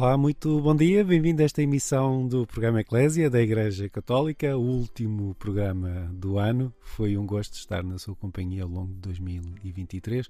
[0.00, 4.60] Olá, muito bom dia, bem-vindo a esta emissão do programa Eclésia da Igreja Católica, o
[4.60, 6.72] último programa do ano.
[6.78, 10.28] Foi um gosto estar na sua companhia ao longo de 2023.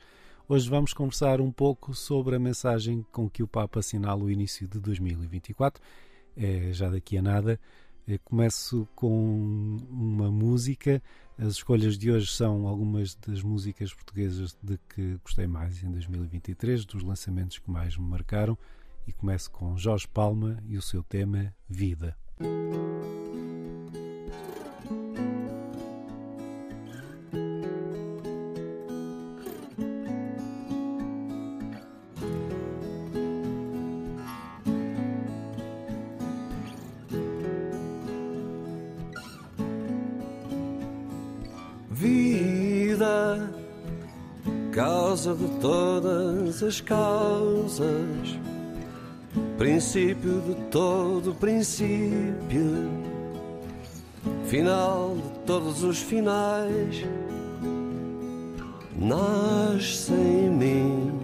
[0.48, 4.66] Hoje vamos conversar um pouco sobre a mensagem com que o Papa assinala o início
[4.66, 5.82] de 2024.
[6.34, 7.60] É, já daqui a nada.
[8.08, 11.02] É, começo com uma música.
[11.36, 16.86] As escolhas de hoje são algumas das músicas portuguesas de que gostei mais em 2023,
[16.86, 18.56] dos lançamentos que mais me marcaram
[19.09, 22.14] e começo com Jorge Palma e o seu tema Vida.
[41.91, 43.51] Vida,
[44.70, 48.39] causa de todas as causas
[49.59, 52.89] princípio de todo princípio,
[54.47, 57.05] final de todos os finais,
[58.97, 61.20] nasce em mim.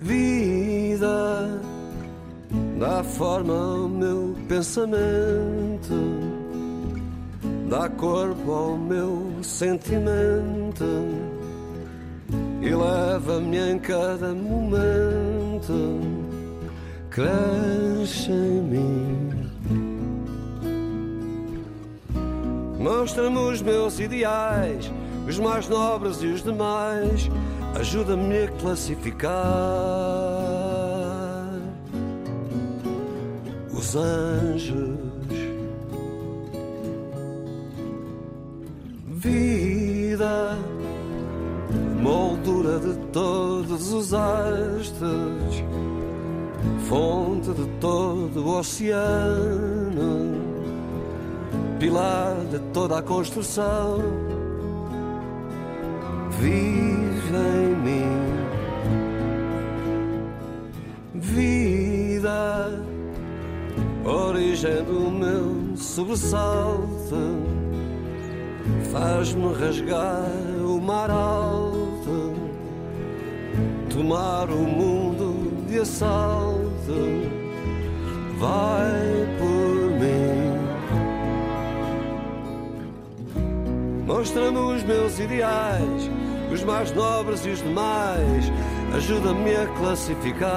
[0.00, 1.60] Vida,
[2.80, 5.94] dá forma ao meu pensamento,
[7.70, 10.84] dá corpo ao meu sentimento.
[12.62, 15.41] E leva-me em cada momento,
[17.10, 19.50] cresce em mim.
[22.78, 24.90] Mostra-me os meus ideais,
[25.28, 27.30] os mais nobres e os demais,
[27.78, 29.32] ajuda-me a classificar
[33.72, 34.98] os anjos.
[39.08, 40.58] Vida
[42.02, 45.62] moldura de todos os astros,
[46.88, 50.34] fonte de todo o oceano,
[51.78, 54.00] pilar de toda a construção,
[56.40, 58.22] vive em mim.
[61.14, 62.82] Vida,
[64.04, 67.16] origem do meu sobressalto,
[68.90, 70.28] faz-me rasgar
[70.66, 71.61] o mar alto
[73.92, 76.62] tomar o mundo de assalto.
[78.38, 80.52] Vai por mim.
[84.06, 86.10] Mostra-me os meus ideais,
[86.52, 88.52] os mais nobres e os demais.
[88.94, 90.52] Ajuda-me a classificar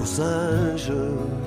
[0.00, 1.39] os anjos.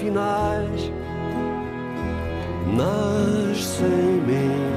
[0.00, 0.90] Finais,
[2.74, 4.70] nasce em mim.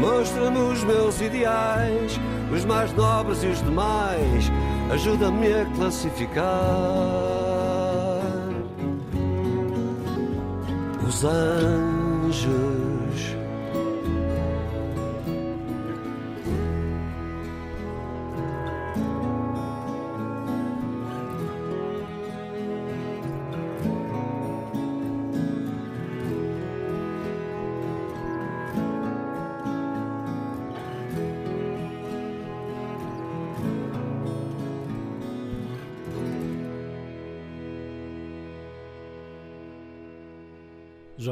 [0.00, 2.20] Mostra-me os meus ideais,
[2.54, 4.52] os mais nobres e os demais,
[4.92, 6.46] ajuda-me a classificar
[11.06, 12.87] os anjos.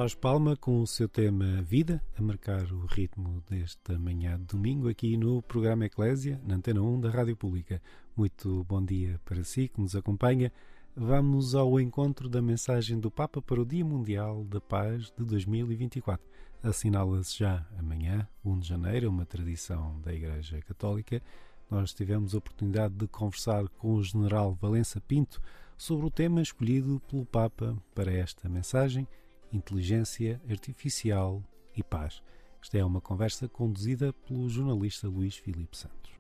[0.07, 4.89] Jorge Palma com o seu tema Vida, a marcar o ritmo desta manhã de domingo
[4.89, 7.83] aqui no programa Eclésia, na Antena 1 da Rádio Pública.
[8.17, 10.53] Muito bom dia para si que nos acompanha
[10.95, 16.25] vamos ao encontro da mensagem do Papa para o Dia Mundial da Paz de 2024.
[16.63, 21.21] Assinala-se já amanhã, 1 de janeiro, uma tradição da Igreja Católica.
[21.69, 25.43] Nós tivemos a oportunidade de conversar com o General Valença Pinto
[25.77, 29.05] sobre o tema escolhido pelo Papa para esta mensagem:
[29.53, 31.43] Inteligência Artificial
[31.77, 32.23] e Paz.
[32.63, 36.11] Esta é uma conversa conduzida pelo jornalista Luís Filipe Santos.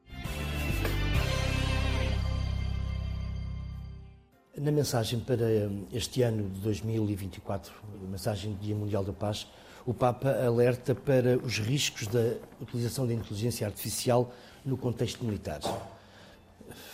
[4.56, 5.44] Na mensagem para
[5.92, 9.46] este ano de 2024, a mensagem do Dia Mundial da Paz,
[9.84, 14.32] o Papa alerta para os riscos da utilização da inteligência artificial
[14.64, 15.60] no contexto militar.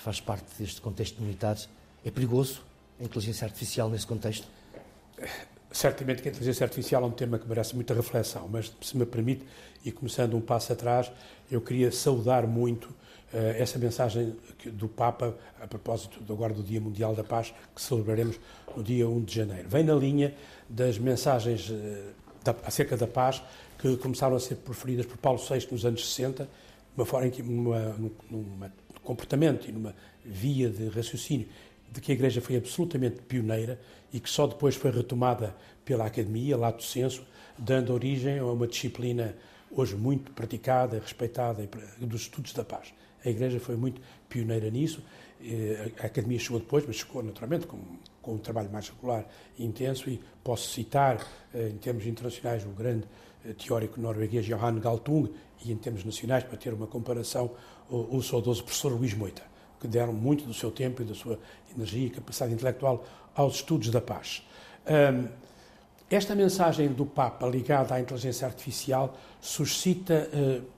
[0.02, 1.56] Faz parte deste contexto militar.
[2.04, 2.62] É perigoso
[2.98, 4.46] a inteligência artificial nesse contexto?
[5.72, 9.06] Certamente que a inteligência artificial é um tema que merece muita reflexão, mas se me
[9.06, 9.44] permite,
[9.84, 11.10] e começando um passo atrás,
[11.50, 12.94] eu queria saudar muito
[13.32, 14.36] eh, essa mensagem
[14.66, 18.38] do Papa a propósito do, agora do Dia Mundial da Paz, que celebraremos
[18.76, 19.68] no dia 1 de janeiro.
[19.68, 20.34] Vem na linha
[20.68, 22.12] das mensagens eh,
[22.44, 23.42] da, acerca da paz
[23.78, 26.48] que começaram a ser proferidas por Paulo VI nos anos 60,
[26.94, 27.96] uma forma em que, numa,
[28.30, 28.70] num
[29.02, 29.94] comportamento e numa
[30.24, 31.48] via de raciocínio
[31.92, 33.78] de que a Igreja foi absolutamente pioneira
[34.12, 35.54] e que só depois foi retomada
[35.84, 37.24] pela Academia, lato senso,
[37.58, 39.36] dando origem a uma disciplina
[39.70, 41.68] hoje muito praticada, respeitada
[41.98, 42.94] dos estudos da paz.
[43.24, 45.02] A Igreja foi muito pioneira nisso.
[45.44, 47.78] Eh, a Academia chegou depois, mas chegou naturalmente com,
[48.20, 49.26] com um trabalho mais regular
[49.58, 50.10] e intenso.
[50.10, 51.24] E posso citar,
[51.54, 53.04] eh, em termos internacionais, o grande
[53.44, 55.28] eh, teórico norueguês Johan Galtung
[55.64, 57.50] e, em termos nacionais, para ter uma comparação,
[57.88, 59.42] o, o saudoso professor Luís Moita,
[59.82, 61.38] que deram muito do seu tempo e da sua
[61.76, 64.42] energia e capacidade intelectual aos estudos da paz.
[66.10, 70.28] esta mensagem do Papa ligada à inteligência artificial suscita,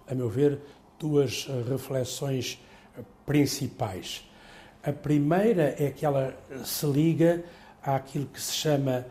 [0.08, 0.60] a meu ver,
[0.98, 2.58] duas eh, reflexões
[2.96, 4.26] eh, principais.
[4.82, 6.34] A primeira é que ela
[6.64, 7.44] se liga
[7.82, 9.04] àquilo que se chama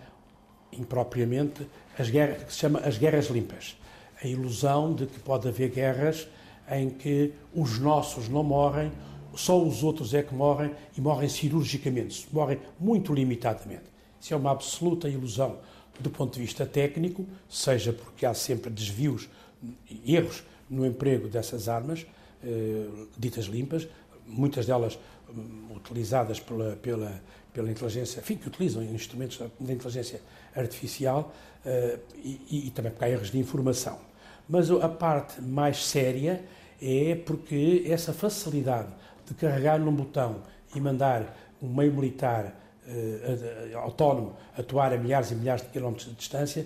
[0.72, 1.68] impropriamente
[1.98, 3.78] as guerras, que se chama as guerras limpas.
[4.24, 6.28] A ilusão de que pode haver guerras
[6.70, 8.92] em que os nossos não morrem,
[9.36, 13.84] só os outros é que morrem e morrem cirurgicamente, morrem muito limitadamente.
[14.20, 15.58] Isso é uma absoluta ilusão
[16.00, 19.30] do ponto de vista técnico, seja porque há sempre desvios,
[20.06, 22.06] erros no emprego dessas armas,
[22.44, 22.88] eh,
[23.18, 23.88] ditas limpas,
[24.26, 24.98] muitas delas
[25.30, 27.22] hum, utilizadas pela, pela,
[27.54, 30.22] pela inteligência, enfim, que utilizam instrumentos da inteligência
[30.56, 31.34] artificial
[31.66, 34.00] eh, e, e, também porque há erros de informação.
[34.50, 36.44] Mas a parte mais séria
[36.82, 38.90] é porque essa facilidade
[39.34, 40.42] de carregar num botão
[40.76, 42.54] e mandar um meio militar
[42.86, 46.66] eh, autónomo atuar a milhares e milhares de quilómetros de distância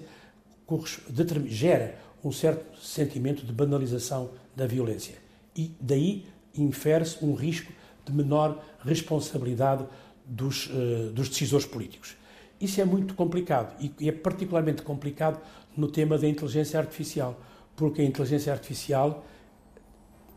[1.46, 5.16] gera um certo sentimento de banalização da violência.
[5.56, 6.26] E daí
[6.56, 7.72] infere-se um risco
[8.06, 9.86] de menor responsabilidade
[10.26, 12.18] dos, uh, dos decisores políticos.
[12.60, 15.40] Isso é muito complicado e é particularmente complicado
[15.76, 17.40] no tema da inteligência artificial,
[17.76, 19.24] porque a inteligência artificial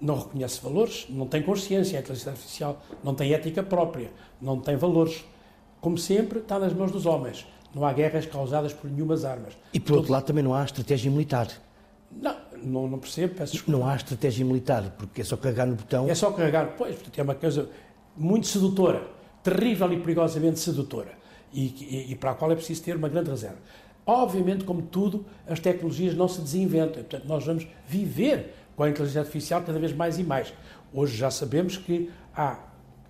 [0.00, 4.10] não reconhece valores, não tem consciência, a inteligência artificial não tem ética própria,
[4.40, 5.24] não tem valores.
[5.80, 7.46] Como sempre, está nas mãos dos homens.
[7.74, 9.56] Não há guerras causadas por nenhumas armas.
[9.72, 11.48] E por outro lado, também não há estratégia militar.
[12.10, 13.78] Não, não, não percebo, peço desculpa.
[13.78, 16.08] Não há estratégia militar, porque é só carregar no botão.
[16.08, 17.70] É só carregar, pois, portanto, é uma coisa
[18.16, 19.06] muito sedutora,
[19.42, 21.12] terrível e perigosamente sedutora,
[21.52, 23.58] e, e, e, para a qual é preciso ter uma grande reserva.
[24.04, 29.20] Obviamente, como tudo, as tecnologias não se desinventam, portanto, nós vamos viver com a inteligência
[29.20, 30.54] artificial cada vez mais e mais.
[30.90, 32.60] Hoje já sabemos que há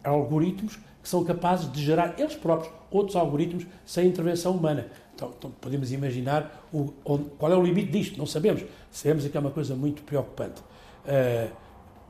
[0.03, 4.89] algoritmos que são capazes de gerar eles próprios outros algoritmos sem intervenção humana.
[5.15, 8.65] Então, então podemos imaginar o, onde, qual é o limite disto, não sabemos.
[8.91, 10.61] Sabemos que é uma coisa muito preocupante.
[10.61, 11.55] Uh,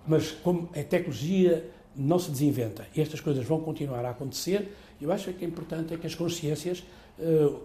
[0.07, 5.35] mas como a tecnologia não se desinventa, estas coisas vão continuar a acontecer, eu acho
[5.35, 6.83] que é importante é que as consciências
[7.19, 7.61] uh,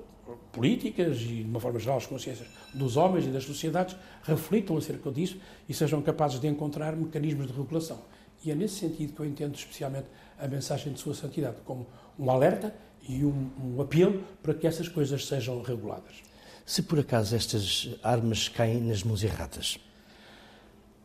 [0.52, 5.12] políticas e, de uma forma geral, as consciências dos homens e das sociedades reflitam acerca
[5.12, 8.02] disso e sejam capazes de encontrar mecanismos de regulação.
[8.44, 10.08] E é nesse sentido que eu entendo especialmente
[10.40, 12.76] a mensagem de Sua Santidade como um alerta
[13.08, 16.24] e um, um apelo para que essas coisas sejam reguladas.
[16.66, 19.80] Se por acaso estas armas caem nas mãos erradas?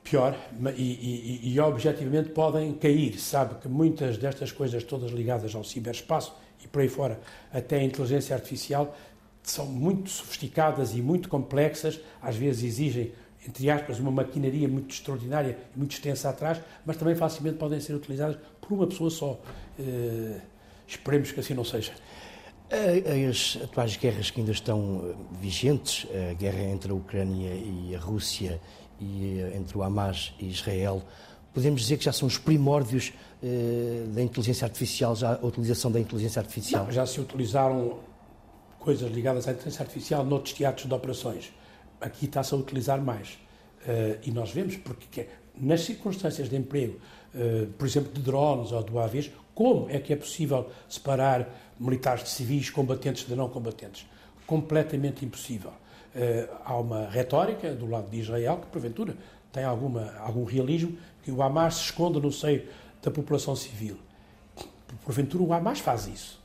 [0.03, 0.35] Pior,
[0.77, 3.19] e, e, e, objetivamente podem cair.
[3.21, 6.35] Sabe que muitas destas coisas, todas ligadas ao ciberespaço
[6.65, 7.21] e por aí fora,
[7.53, 8.97] até a inteligência artificial,
[9.43, 13.13] são muito sofisticadas e muito complexas, às vezes exigem,
[13.47, 17.95] entre aspas, uma maquinaria muito extraordinária e muito extensa atrás, mas também facilmente podem ser
[17.95, 19.41] utilizadas por uma pessoa só.
[19.79, 20.51] Uh,
[20.91, 21.93] Esperemos que assim não seja.
[23.29, 27.99] As atuais guerras que ainda estão eh, vigentes, a guerra entre a Ucrânia e a
[27.99, 28.61] Rússia
[29.01, 31.03] e eh, entre o Hamas e Israel,
[31.55, 36.01] podemos dizer que já são os primórdios eh, da inteligência artificial, já a utilização da
[36.01, 36.85] inteligência artificial?
[36.85, 37.99] Não, já se utilizaram
[38.81, 41.53] coisas ligadas à inteligência artificial noutros teatros de operações.
[42.01, 43.39] Aqui está-se a utilizar mais.
[43.83, 46.99] Uh, e nós vemos, porque nas circunstâncias de emprego,
[47.35, 52.25] uh, por exemplo, de drones ou do AVs, como é que é possível separar militares
[52.25, 54.07] de civis, combatentes de não combatentes?
[54.47, 55.71] Completamente impossível.
[56.15, 59.15] Uh, há uma retórica do lado de Israel que, porventura,
[59.53, 62.67] tem alguma, algum realismo, que o Hamas se esconda no seio
[63.03, 63.99] da população civil.
[65.05, 66.41] Porventura, o Hamas faz isso.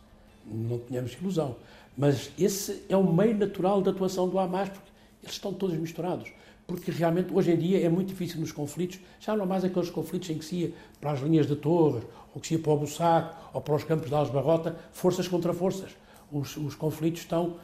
[0.46, 1.56] Não tenhamos ilusão.
[1.98, 4.90] Mas esse é o meio natural de atuação do Hamas, porque
[5.24, 6.32] eles estão todos misturados
[6.68, 10.30] porque realmente hoje em dia é muito difícil nos conflitos, já não mais aqueles conflitos
[10.30, 12.78] em que se ia para as linhas de torres, ou que se ia para o
[12.78, 15.92] Bussaco, ou para os campos de Alesbarrota, forças contra forças.
[16.32, 17.58] Os, os conflitos estão,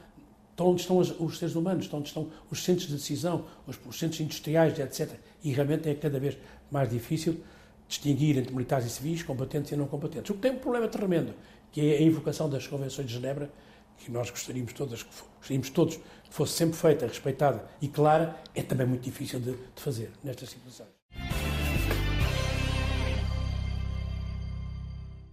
[0.52, 3.80] estão onde estão os, os, seres humanos, estão onde estão os centros de decisão, os,
[3.88, 5.16] os centros industriais, etc.
[5.44, 6.38] E realmente é cada vez
[6.70, 7.42] mais difícil
[7.88, 10.30] distinguir entre militares e civis, combatentes e não combatentes.
[10.30, 11.34] O que tem um problema tremendo,
[11.72, 13.52] que é a invocação das convenções de Genebra,
[14.04, 15.04] que nós gostaríamos todas,
[15.38, 19.82] gostaríamos todos que fosse sempre feita, respeitada e clara, é também muito difícil de, de
[19.82, 20.90] fazer nestas situações.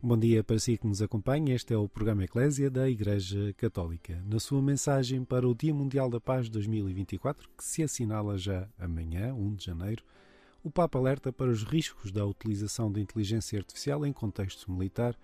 [0.01, 1.55] Bom dia para si que nos acompanha.
[1.55, 4.23] Este é o programa Eclésia da Igreja Católica.
[4.25, 9.35] Na sua mensagem para o Dia Mundial da Paz 2024, que se assinala já amanhã,
[9.35, 10.05] 1 de janeiro,
[10.63, 15.17] o Papa alerta para os riscos da utilização da inteligência artificial em contexto militar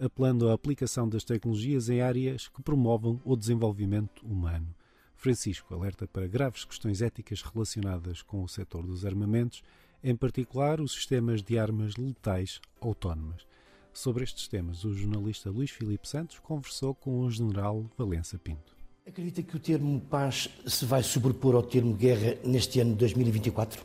[0.00, 4.74] apelando à aplicação das tecnologias em áreas que promovam o desenvolvimento humano.
[5.14, 9.62] Francisco alerta para graves questões éticas relacionadas com o setor dos armamentos,
[10.02, 13.46] em particular os sistemas de armas letais autónomas.
[13.92, 18.74] Sobre estes temas, o jornalista Luís Filipe Santos conversou com o general Valença Pinto.
[19.06, 23.84] Acredita que o termo paz se vai sobrepor ao termo guerra neste ano de 2024?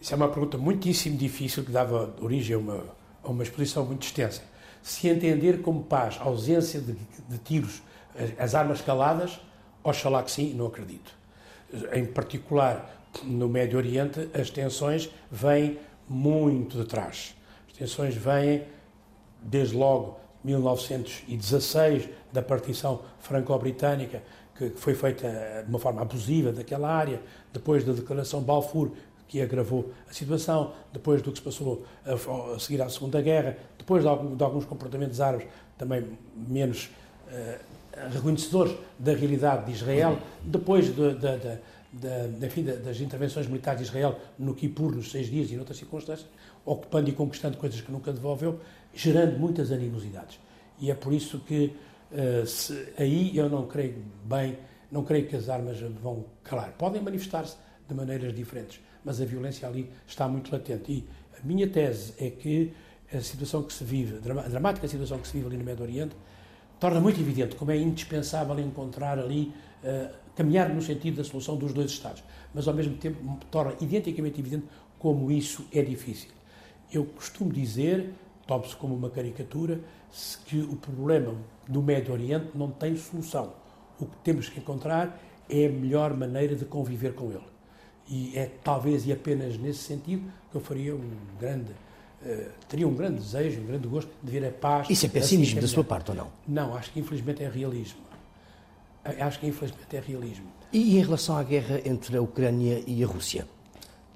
[0.00, 4.02] Isso é uma pergunta muitíssimo difícil que dava origem a uma a uma exposição muito
[4.02, 4.42] extensa.
[4.82, 6.92] Se entender como paz a ausência de,
[7.28, 7.82] de tiros,
[8.38, 9.40] as armas caladas,
[9.82, 11.12] oxalá que sim, não acredito.
[11.92, 15.78] Em particular, no Médio Oriente, as tensões vêm
[16.08, 17.34] muito de trás.
[17.68, 18.64] As tensões vêm,
[19.42, 24.22] desde logo, 1916, da partição franco-britânica,
[24.54, 27.20] que foi feita de uma forma abusiva daquela área,
[27.52, 28.92] depois da declaração Balfour,
[29.28, 33.56] que agravou a situação, depois do que se passou a, a seguir à Segunda Guerra,
[33.78, 36.04] depois de, algum, de alguns comportamentos árabes também
[36.36, 36.90] menos
[37.28, 37.74] uh,
[38.12, 41.58] reconhecedores da realidade de Israel, depois de, de,
[41.92, 46.28] de, enfim, das intervenções militares de Israel no Kippur, nos seis dias e noutras circunstâncias,
[46.64, 48.60] ocupando e conquistando coisas que nunca devolveu,
[48.92, 50.38] gerando muitas animosidades.
[50.80, 51.74] E é por isso que
[52.12, 54.58] uh, se, aí eu não creio bem,
[54.90, 56.72] não creio que as armas vão calar.
[56.78, 57.56] Podem manifestar-se
[57.88, 60.92] de maneiras diferentes, mas a violência ali está muito latente.
[60.92, 61.04] E
[61.38, 62.72] a minha tese é que
[63.12, 66.16] a situação que se vive, a dramática situação que se vive ali no Médio Oriente,
[66.80, 71.72] torna muito evidente como é indispensável encontrar ali, uh, caminhar no sentido da solução dos
[71.72, 72.22] dois Estados,
[72.52, 74.66] mas ao mesmo tempo torna identicamente evidente
[74.98, 76.30] como isso é difícil.
[76.92, 78.12] Eu costumo dizer,
[78.46, 79.80] tomo-se como uma caricatura,
[80.46, 81.34] que o problema
[81.68, 83.52] do Médio Oriente não tem solução.
[83.98, 87.53] O que temos que encontrar é a melhor maneira de conviver com ele.
[88.08, 91.72] E é talvez e apenas nesse sentido que eu faria um grande,
[92.22, 94.90] uh, teria um grande desejo, um grande gosto de ver a paz.
[94.90, 96.28] Isso é pessimismo assim da sua parte ou não?
[96.46, 98.00] Não, acho que infelizmente é realismo.
[99.04, 100.46] Acho que infelizmente é realismo.
[100.72, 103.46] E em relação à guerra entre a Ucrânia e a Rússia?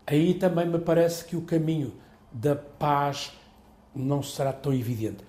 [0.07, 1.92] Aí também me parece que o caminho
[2.33, 3.33] da paz
[3.95, 5.25] não será tão evidente.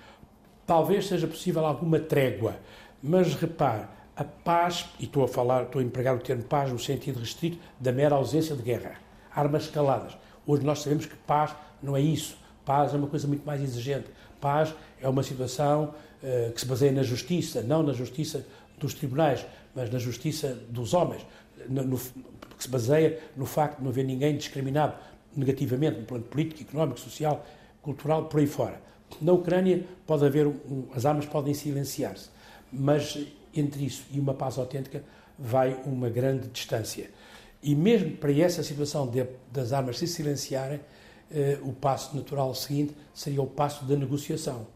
[0.66, 2.58] Talvez seja possível alguma trégua,
[3.02, 3.88] mas repare,
[4.20, 7.58] a paz, e estou a falar, estou a empregar o termo paz no sentido restrito
[7.80, 8.96] da mera ausência de guerra,
[9.34, 10.18] armas escaladas.
[10.46, 12.38] Hoje nós sabemos que paz não é isso.
[12.66, 14.08] Paz é uma coisa muito mais exigente.
[14.42, 18.46] Paz é uma situação uh, que se baseia na justiça, não na justiça
[18.78, 21.26] dos tribunais, mas na justiça dos homens,
[21.70, 24.96] no, no, que se baseia no facto de não haver ninguém discriminado
[25.34, 27.46] negativamente no plano político, económico, social,
[27.82, 28.82] cultural, por aí fora.
[29.22, 32.30] Na Ucrânia pode haver um, as armas podem silenciar-se,
[32.70, 33.18] mas
[33.54, 35.04] entre isso e uma paz autêntica
[35.38, 37.10] vai uma grande distância.
[37.62, 40.80] E mesmo para essa situação de, das armas se silenciarem,
[41.32, 44.68] eh, o passo natural seguinte seria o passo da negociação.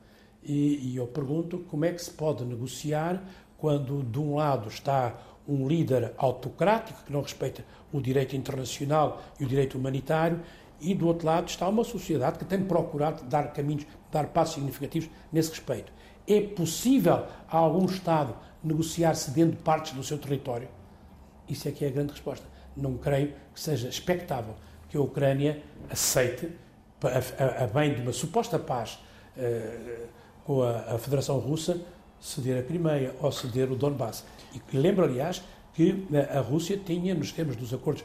[0.43, 3.23] E, e eu pergunto como é que se pode negociar
[3.57, 9.45] quando, de um lado, está um líder autocrático que não respeita o direito internacional e
[9.45, 10.41] o direito humanitário,
[10.81, 15.09] e do outro lado está uma sociedade que tem procurado dar caminhos, dar passos significativos
[15.31, 15.91] nesse respeito.
[16.27, 20.67] É possível algum Estado negociar cedendo partes do seu território?
[21.47, 22.45] Isso é que é a grande resposta.
[22.75, 24.55] Não creio que seja expectável
[24.89, 26.49] que a Ucrânia aceite,
[27.03, 28.99] a, a, bem de uma suposta paz
[29.37, 30.07] uh,
[30.45, 31.81] com a, a, Federação Russa,
[32.19, 34.23] ceder a Crimeia ou ceder o Donbass.
[34.53, 35.43] E lembro, aliás,
[35.73, 38.03] que a Rússia tinha, nos termos dos acordos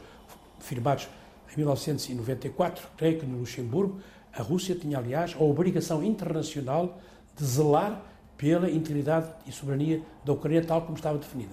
[0.59, 1.07] firmados
[1.53, 3.99] em 1994, creio que no Luxemburgo,
[4.33, 6.99] a Rússia tinha, aliás, a obrigação internacional
[7.35, 8.01] de zelar
[8.39, 11.51] pela integridade e soberania da Ucrânia, tal como estava definida.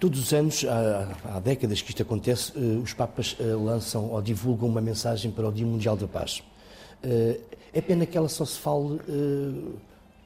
[0.00, 4.20] Todos os anos, há, há décadas que isto acontece, eh, os Papas eh, lançam ou
[4.20, 6.42] divulgam uma mensagem para o Dia Mundial da Paz.
[7.02, 7.38] Eh,
[7.74, 8.98] é pena que ela só se fale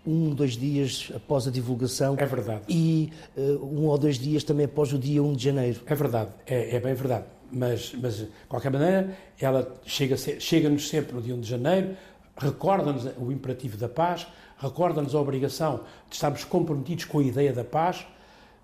[0.06, 2.14] um, dois dias após a divulgação.
[2.16, 2.62] É verdade.
[2.68, 5.80] E um ou dois dias também após o dia 1 de janeiro.
[5.86, 7.24] É verdade, é, é bem verdade.
[7.50, 11.96] Mas, mas, de qualquer maneira, ela chega-nos chega sempre no dia 1 de janeiro,
[12.36, 14.26] recorda-nos o imperativo da paz,
[14.58, 18.06] recorda-nos a obrigação de estarmos comprometidos com a ideia da paz.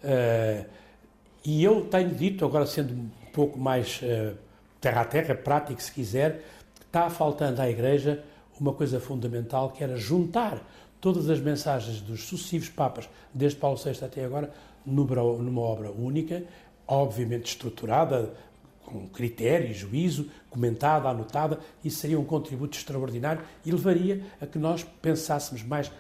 [0.03, 0.67] Uh,
[1.45, 4.37] e eu tenho dito, agora sendo um pouco mais uh,
[4.81, 6.45] terra a terra, prático se quiser,
[6.87, 8.23] está faltando à Igreja
[8.61, 10.61] uma coisa fundamental que era juntar
[11.01, 14.51] todas as mensagens dos sucessivos Papas, desde Paulo VI até agora,
[14.87, 16.45] numa obra única,
[16.87, 18.33] obviamente estruturada,
[18.95, 24.57] com critério e juízo, comentada, anotada, isso seria um contributo extraordinário e levaria a que
[24.57, 25.91] nós pensássemos mais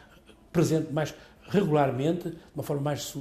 [0.52, 1.12] presente, mais
[1.48, 3.12] regularmente, de uma forma mais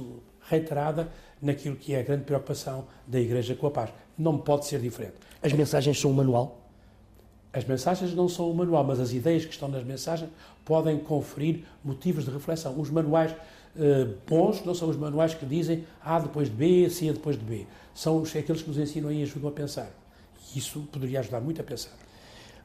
[0.48, 1.10] reiterada,
[1.42, 3.90] naquilo que é a grande preocupação da Igreja com a paz.
[4.16, 5.14] Não pode ser diferente.
[5.42, 6.60] As mensagens são um manual?
[7.52, 10.30] As mensagens não são um manual, mas as ideias que estão nas mensagens
[10.64, 12.78] podem conferir motivos de reflexão.
[12.80, 17.12] Os manuais uh, bons não são os manuais que dizem A depois de B, C
[17.12, 17.66] depois de B.
[17.94, 19.90] São aqueles que nos ensinam e ajudam a pensar.
[20.54, 21.92] Isso poderia ajudar muito a pensar.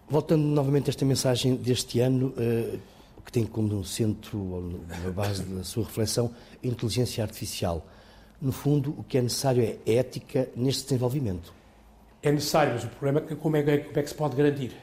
[0.09, 2.79] Voltando novamente a esta mensagem deste ano, uh,
[3.23, 6.33] que tem como centro, ou na base da sua reflexão,
[6.63, 7.85] a inteligência artificial.
[8.41, 11.53] No fundo, o que é necessário é ética neste desenvolvimento.
[12.23, 14.75] É necessário, mas o problema é como é, como é que se pode garantir.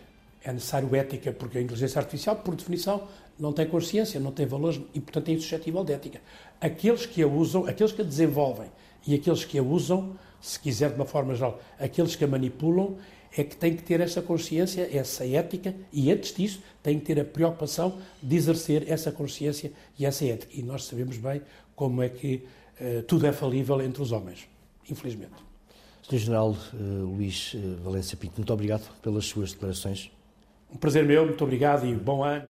[0.44, 4.80] É necessário ética, porque a inteligência artificial, por definição, não tem consciência, não tem valores
[4.94, 6.20] e, portanto, é insuscetível de ética.
[6.60, 8.70] Aqueles que a usam, aqueles que a desenvolvem
[9.06, 12.96] e aqueles que a usam, se quiser de uma forma geral, aqueles que a manipulam,
[13.36, 17.20] é que têm que ter essa consciência, essa ética e, antes disso, têm que ter
[17.20, 20.52] a preocupação de exercer essa consciência e essa ética.
[20.54, 21.42] E nós sabemos bem
[21.74, 22.44] como é que
[22.80, 24.48] uh, tudo é falível entre os homens,
[24.88, 25.34] infelizmente.
[26.02, 26.18] Sr.
[26.18, 30.10] General uh, Luís uh, Valência Pinto, muito obrigado pelas suas declarações.
[30.72, 32.46] Um prazer meu, muito obrigado e bom ano.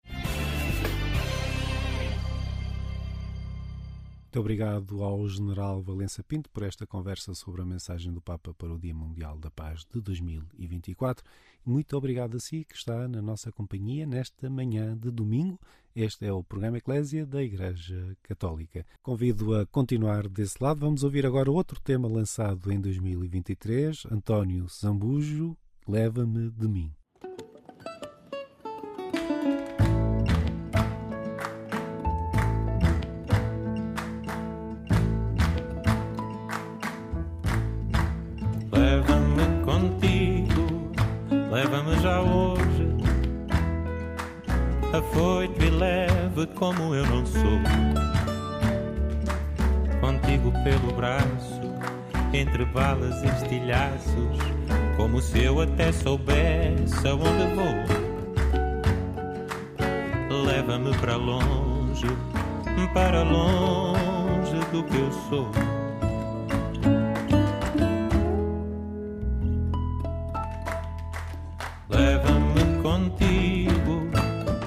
[4.36, 8.74] Muito obrigado ao General Valença Pinto por esta conversa sobre a mensagem do Papa para
[8.74, 11.24] o Dia Mundial da Paz de 2024.
[11.66, 15.58] Muito obrigado a si que está na nossa companhia nesta manhã de domingo.
[15.96, 18.86] Este é o programa Eclésia da Igreja Católica.
[19.02, 20.82] Convido a continuar desse lado.
[20.82, 24.06] Vamos ouvir agora outro tema lançado em 2023.
[24.12, 25.56] António Zambujo,
[25.88, 26.92] Leva-me de mim.
[46.56, 47.60] Como eu não sou.
[50.00, 51.62] Contigo pelo braço,
[52.34, 54.38] entre balas e estilhaços,
[54.98, 57.76] como se eu até soubesse aonde vou.
[60.46, 62.08] Leva-me para longe,
[62.94, 65.52] para longe do que eu sou.
[71.90, 74.06] Leva-me contigo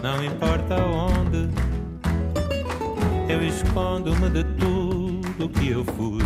[0.02, 1.07] não importa onde,
[3.38, 6.22] eu escondo-me de tudo que eu fui.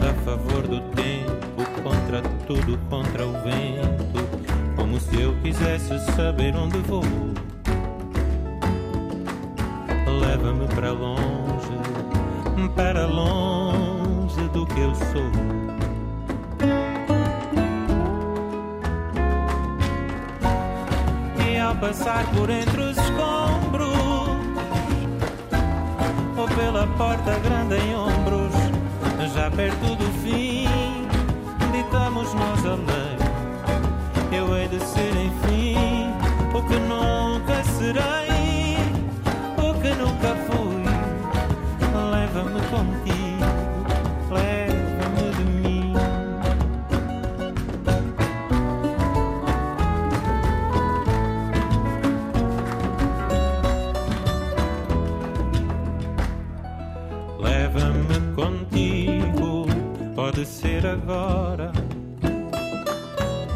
[0.00, 6.78] A favor do tempo, contra tudo, contra o vento, como se eu quisesse saber onde
[6.78, 7.02] vou.
[10.20, 11.78] Leva-me para longe,
[12.74, 15.54] para longe do que eu sou.
[21.80, 23.83] passar por entre os escombros
[26.84, 28.52] pela porta grande em ombros,
[29.34, 30.66] já perto do fim,
[31.72, 34.34] ditamos nós a.
[34.34, 36.10] Eu hei de ser, enfim,
[36.52, 38.76] o que nunca serei,
[39.56, 40.84] o que nunca fui.
[42.10, 43.23] Leva-me contigo.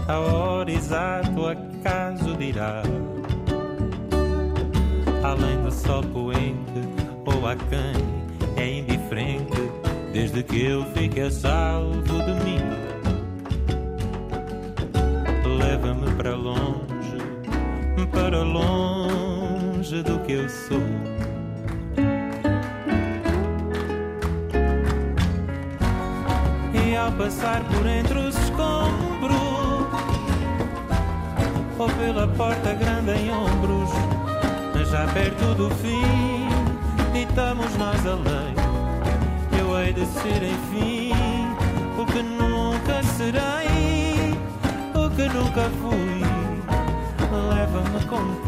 [0.08, 0.48] Agora.
[2.48, 2.82] brilhar.
[5.22, 6.80] Além do sol poente
[7.26, 9.70] ou a quem é indiferente,
[10.12, 12.60] desde que eu fique a salvo de mim.
[15.58, 17.18] Leva-me para longe,
[18.12, 20.78] para longe do que eu sou.
[26.72, 29.57] E ao passar por entre os escombros,
[31.78, 33.90] ou pela porta grande em ombros,
[34.90, 36.48] já perto do fim,
[37.12, 38.54] ditamos nós a lei.
[39.60, 41.12] Eu hei de ser, enfim,
[41.96, 44.34] o que nunca serei,
[44.94, 46.22] o que nunca fui.
[47.54, 48.47] Leva-me contigo,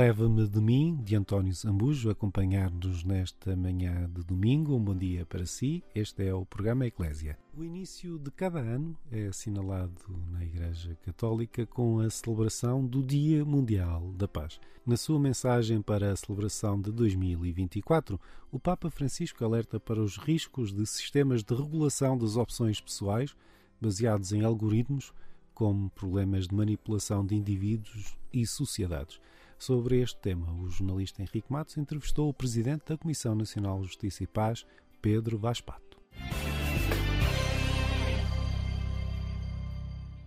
[0.00, 4.74] Leva-me de mim, de António Zambujo, acompanhar-nos nesta manhã de domingo.
[4.74, 5.84] Um bom dia para si.
[5.94, 7.38] Este é o programa Eclésia.
[7.54, 9.92] O início de cada ano é assinalado
[10.32, 14.58] na Igreja Católica com a celebração do Dia Mundial da Paz.
[14.86, 18.18] Na sua mensagem para a celebração de 2024,
[18.50, 23.36] o Papa Francisco alerta para os riscos de sistemas de regulação das opções pessoais
[23.78, 25.12] baseados em algoritmos,
[25.52, 29.20] como problemas de manipulação de indivíduos e sociedades.
[29.60, 34.24] Sobre este tema, o jornalista Henrique Matos entrevistou o presidente da Comissão Nacional de Justiça
[34.24, 34.64] e Paz,
[35.02, 36.00] Pedro Vaz Pato.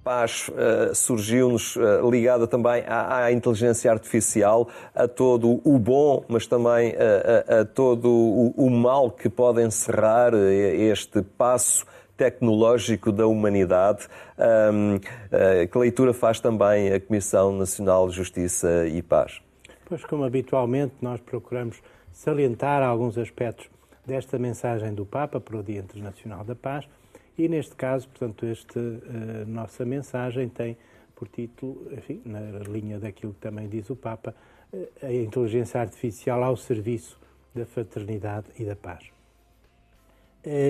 [0.04, 6.46] Paz uh, surgiu-nos uh, ligada também à, à, inteligência artificial, a todo o bom, mas
[6.46, 11.88] também a, a, a todo o, o, mal que pode encerrar este passo
[12.24, 14.08] tecnológico da humanidade.
[14.38, 19.42] Um, uh, que leitura faz também a Comissão Nacional de Justiça e Paz?
[19.86, 21.82] Pois, como habitualmente, nós procuramos
[22.14, 23.68] salientar alguns aspectos
[24.06, 26.88] desta mensagem do Papa para o Dia Internacional da Paz
[27.38, 30.78] e, neste caso, portanto, esta uh, nossa mensagem tem
[31.14, 34.34] por título, enfim, na linha daquilo que também diz o Papa,
[34.72, 37.20] uh, a inteligência artificial ao serviço
[37.54, 39.12] da fraternidade e da paz.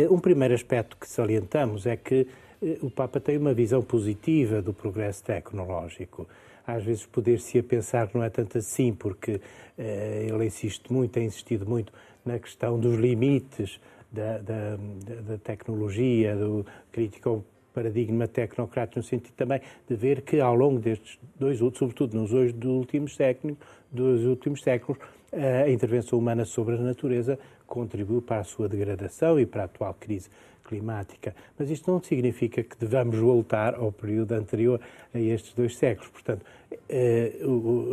[0.09, 2.27] Um primeiro aspecto que salientamos é que
[2.81, 6.27] o Papa tem uma visão positiva do progresso tecnológico.
[6.65, 9.41] Às vezes poder-se a pensar não é tanto assim, porque
[9.77, 11.91] ele insiste muito, tem insistido muito
[12.23, 13.79] na questão dos limites
[14.11, 14.77] da, da,
[15.27, 19.59] da tecnologia, do crítico ao paradigma tecnocrático, no sentido também
[19.89, 23.57] de ver que ao longo destes dois, sobretudo nos dois últimos séculos,
[23.91, 25.01] dos últimos séculos,
[25.33, 29.95] a intervenção humana sobre a natureza contribuiu para a sua degradação e para a atual
[29.99, 30.29] crise
[30.63, 31.35] climática.
[31.57, 34.79] Mas isto não significa que devamos voltar ao período anterior
[35.13, 36.09] a estes dois séculos.
[36.11, 36.45] Portanto,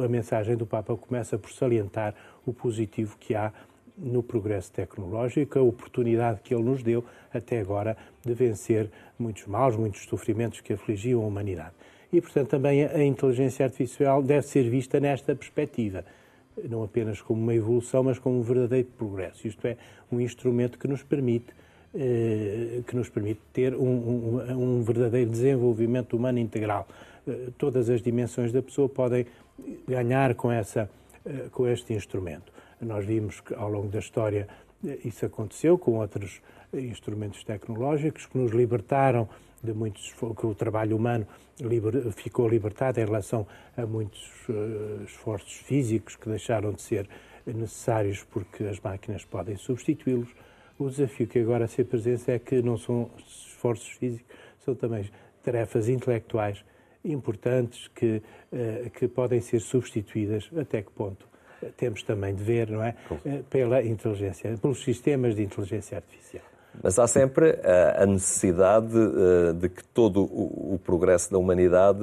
[0.04, 2.14] a mensagem do Papa começa por salientar
[2.46, 3.52] o positivo que há
[3.98, 9.76] no progresso tecnológico, a oportunidade que ele nos deu até agora de vencer muitos males,
[9.76, 11.74] muitos sofrimentos que afligiam a humanidade.
[12.12, 16.04] E, portanto, também a inteligência artificial deve ser vista nesta perspectiva
[16.68, 19.46] não apenas como uma evolução, mas como um verdadeiro progresso.
[19.46, 19.76] Isto é,
[20.10, 21.52] um instrumento que nos permite,
[21.94, 26.86] eh, que nos permite ter um, um, um, verdadeiro desenvolvimento humano integral.
[27.26, 29.26] Eh, todas as dimensões da pessoa podem
[29.86, 30.90] ganhar com, essa,
[31.24, 32.52] eh, com este instrumento.
[32.80, 34.48] Nós vimos que ao longo da história
[35.04, 36.40] isso aconteceu com outros
[36.72, 39.28] instrumentos tecnológicos que nos libertaram
[39.62, 41.26] de muitos que o trabalho humano
[41.60, 43.46] liber, ficou libertado em relação
[43.76, 47.08] a muitos uh, esforços físicos que deixaram de ser
[47.46, 50.28] necessários porque as máquinas podem substituí-los.
[50.78, 55.10] O desafio que agora se apresenta é que não são esforços físicos, são também
[55.42, 56.64] tarefas intelectuais
[57.04, 60.50] importantes que, uh, que podem ser substituídas.
[60.56, 61.28] Até que ponto?
[61.76, 62.94] Temos também de ver, não é?
[63.10, 66.49] Uh, pela inteligência, pelos sistemas de inteligência artificial.
[66.82, 67.58] Mas há sempre
[67.96, 68.94] a necessidade
[69.58, 72.00] de que todo o progresso da humanidade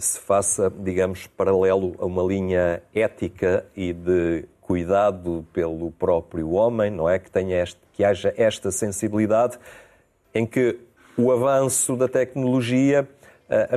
[0.00, 7.08] se faça, digamos, paralelo a uma linha ética e de cuidado pelo próprio homem, não
[7.08, 7.18] é?
[7.18, 9.58] Que, tenha este, que haja esta sensibilidade
[10.34, 10.78] em que
[11.18, 13.06] o avanço da tecnologia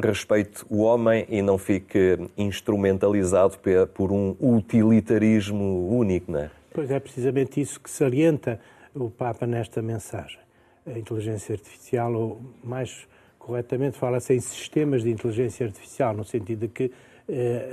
[0.02, 3.58] respeite o homem e não fique instrumentalizado
[3.94, 6.52] por um utilitarismo único, não é?
[6.74, 8.62] Pois é, precisamente isso que salienta
[9.06, 10.40] o Papa nesta mensagem.
[10.86, 13.08] A inteligência artificial, ou mais
[13.38, 16.92] corretamente fala-se em sistemas de inteligência artificial, no sentido de que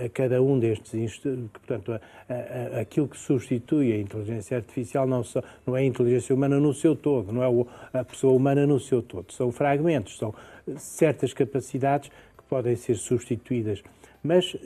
[0.05, 1.21] a cada um destes,
[1.53, 6.35] portanto, a, a, aquilo que substitui a inteligência artificial não, só, não é a inteligência
[6.35, 10.35] humana no seu todo, não é a pessoa humana no seu todo, são fragmentos, são
[10.77, 13.83] certas capacidades que podem ser substituídas
[14.25, 14.57] mas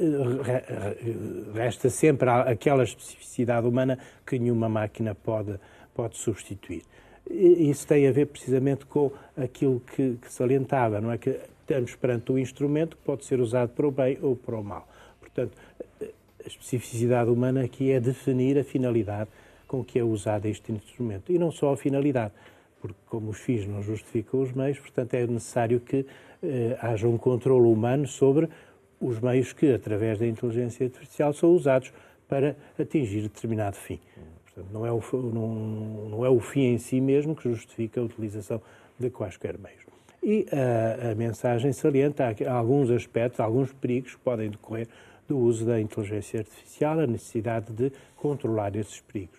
[1.53, 5.59] resta sempre aquela especificidade humana que nenhuma máquina pode,
[5.99, 6.85] pode substituir.
[7.29, 11.19] Isso tem a ver precisamente com aquilo que, que salientava, não é?
[11.19, 14.63] Que estamos perante um instrumento que pode ser usado para o bem ou para o
[14.63, 14.89] mal.
[15.19, 15.59] Portanto,
[16.01, 19.29] a especificidade humana aqui é definir a finalidade
[19.67, 21.33] com que é usado este instrumento.
[21.33, 22.33] E não só a finalidade,
[22.81, 26.07] porque como os fins não justificam os meios, portanto é necessário que
[26.45, 28.49] eh, haja um controle humano sobre
[29.01, 31.93] os meios que, através da inteligência artificial, são usados
[32.29, 33.99] para atingir determinado fim.
[34.59, 38.05] Portanto, não é o, não, não é o fim em si mesmo que justifica a
[38.05, 38.61] utilização
[38.99, 39.87] de quaisquer meios.
[40.23, 44.89] E a, a mensagem salienta alguns aspectos, alguns perigos que podem decorrer
[45.29, 49.39] do uso da inteligência artificial, a necessidade de controlar esses perigos.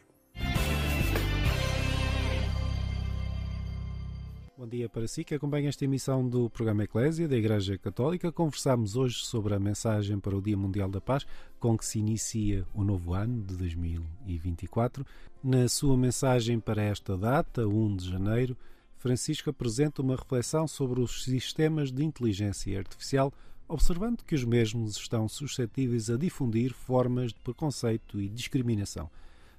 [4.59, 8.29] Bom dia para si que acompanha esta emissão do programa Eclésia da Igreja Católica.
[8.29, 11.25] Conversamos hoje sobre a mensagem para o Dia Mundial da Paz,
[11.57, 15.05] com que se inicia o novo ano de 2024.
[15.41, 18.57] Na sua mensagem para esta data, 1 de janeiro,
[18.97, 23.31] Francisco apresenta uma reflexão sobre os sistemas de inteligência artificial,
[23.65, 29.09] observando que os mesmos estão suscetíveis a difundir formas de preconceito e discriminação.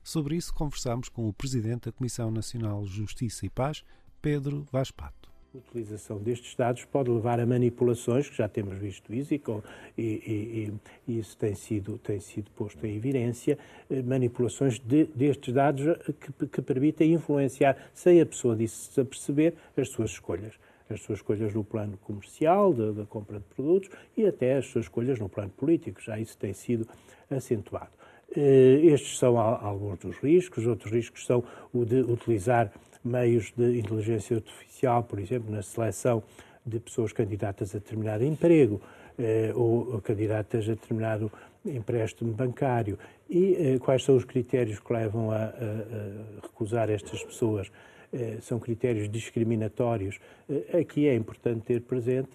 [0.03, 3.83] Sobre isso, conversamos com o Presidente da Comissão Nacional Justiça e Paz,
[4.21, 5.31] Pedro Vaz Pato.
[5.53, 9.61] A utilização destes dados pode levar a manipulações, que já temos visto isso, e, com,
[9.99, 10.73] e, e,
[11.09, 13.59] e isso tem sido, tem sido posto em evidência,
[13.91, 15.85] eh, manipulações de, destes dados
[16.21, 20.55] que, que, permitem influenciar, sem a pessoa disso se aperceber, as suas escolhas.
[20.89, 25.19] As suas escolhas no plano comercial, da compra de produtos, e até as suas escolhas
[25.19, 26.87] no plano político, já isso tem sido
[27.29, 27.91] acentuado.
[28.37, 32.73] Eh, estes são alguns dos riscos, outros riscos são o de utilizar
[33.05, 36.23] meios de inteligência artificial, por exemplo, na seleção
[36.65, 38.81] de pessoas candidatas a determinado emprego
[39.19, 41.31] eh, ou candidatas a determinado
[41.65, 42.99] empréstimo bancário.
[43.29, 47.71] E eh, quais são os critérios que levam a, a, a recusar estas pessoas?
[48.13, 50.19] Eh, são critérios discriminatórios.
[50.49, 52.31] Eh, aqui é importante ter presente,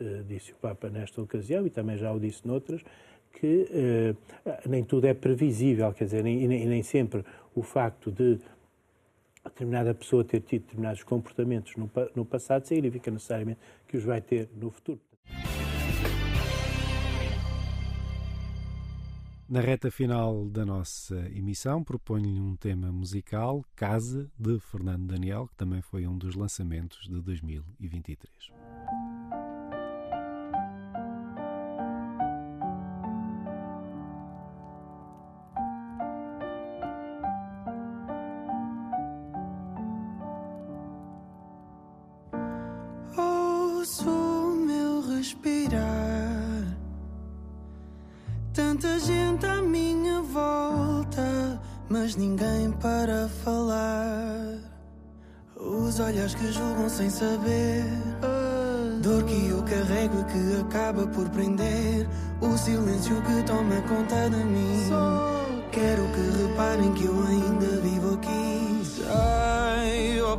[0.00, 2.82] eh, disse o Papa nesta ocasião e também já o disse noutras,
[3.32, 4.14] que eh,
[4.66, 7.24] nem tudo é previsível, quer dizer, nem, nem, nem sempre
[7.54, 8.38] o facto de
[9.48, 14.48] determinada pessoa ter tido determinados comportamentos no, no passado significa necessariamente que os vai ter
[14.54, 15.00] no futuro.
[19.48, 25.54] Na reta final da nossa emissão, proponho-lhe um tema musical, Casa, de Fernando Daniel, que
[25.54, 28.50] também foi um dos lançamentos de 2023.
[56.88, 57.84] Sem saber.
[59.00, 62.08] Dor que eu carrego e que acaba por prender.
[62.40, 64.88] O silêncio que toma conta de mim.
[65.70, 68.82] Quero que reparem que eu ainda vivo aqui.
[68.84, 70.36] Sai ao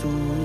[0.00, 0.39] casa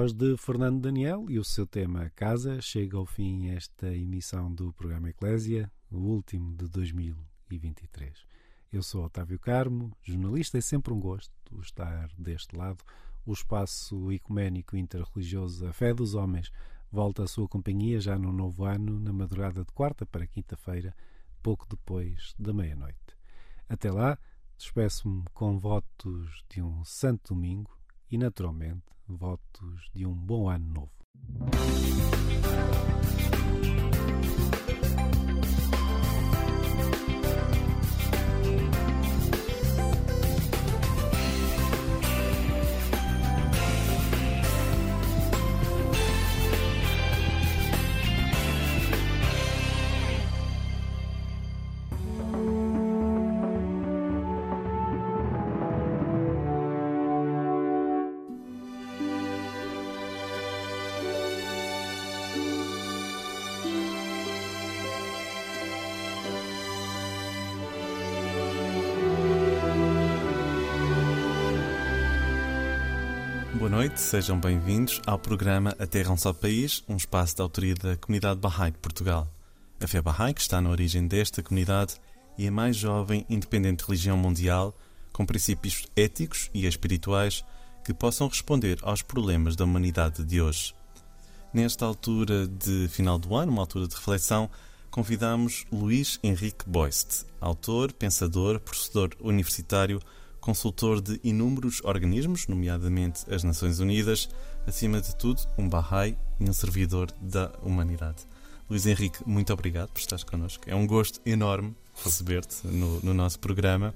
[0.00, 4.72] voz de Fernando Daniel e o seu tema Casa, chega ao fim esta emissão do
[4.72, 8.24] programa Eclésia, o último de 2023.
[8.72, 12.82] Eu sou Otávio Carmo, jornalista, é sempre um gosto estar deste lado.
[13.26, 16.50] O espaço ecuménico interreligioso A Fé dos Homens
[16.90, 20.96] volta à sua companhia já no novo ano, na madrugada de quarta para quinta-feira,
[21.42, 23.18] pouco depois da meia-noite.
[23.68, 24.18] Até lá,
[24.56, 27.79] despeço-me com votos de um santo domingo
[28.10, 30.90] e, naturalmente, votos de um bom ano novo.
[74.00, 78.40] Sejam bem-vindos ao programa A Terra um Só País, um espaço da autoria da comunidade
[78.40, 79.28] Bahá'í de Portugal.
[79.78, 81.96] A fé Bahá'í, que está na origem desta comunidade,
[82.38, 84.74] é a mais jovem e independente religião mundial,
[85.12, 87.44] com princípios éticos e espirituais
[87.84, 90.74] que possam responder aos problemas da humanidade de hoje.
[91.52, 94.50] Nesta altura de final do ano, uma altura de reflexão,
[94.90, 100.00] convidamos Luís Henrique Boist, autor, pensador, professor universitário,
[100.40, 104.28] consultor de inúmeros organismos, nomeadamente as Nações Unidas,
[104.66, 108.26] acima de tudo, um Bahá'í e um servidor da humanidade.
[108.68, 110.64] Luís Henrique, muito obrigado por estares connosco.
[110.66, 111.74] É um gosto enorme
[112.04, 113.94] receber-te no, no nosso programa.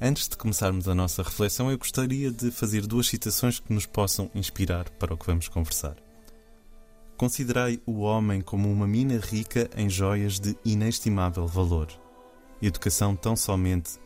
[0.00, 4.30] Antes de começarmos a nossa reflexão, eu gostaria de fazer duas citações que nos possam
[4.34, 5.96] inspirar para o que vamos conversar.
[7.18, 11.88] Considerai o homem como uma mina rica em joias de inestimável valor.
[12.62, 13.98] Educação tão somente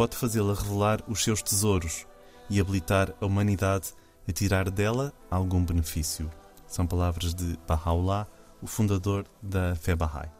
[0.00, 2.06] pode fazê-la revelar os seus tesouros
[2.48, 3.92] e habilitar a humanidade
[4.26, 6.30] a tirar dela algum benefício.
[6.66, 8.26] São palavras de Baha'u'llah,
[8.62, 10.30] o fundador da fé Bahá'í.